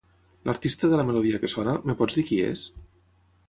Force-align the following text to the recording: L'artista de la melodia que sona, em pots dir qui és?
L'artista 0.49 0.89
de 0.93 0.99
la 1.01 1.05
melodia 1.11 1.41
que 1.45 1.51
sona, 1.55 1.77
em 1.91 1.95
pots 2.03 2.19
dir 2.21 2.27
qui 2.31 2.41
és? 2.51 2.69